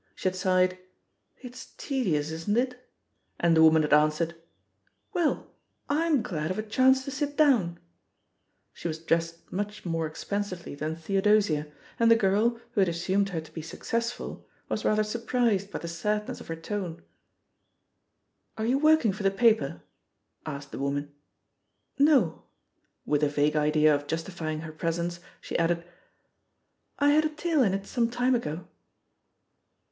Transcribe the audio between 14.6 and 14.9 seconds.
was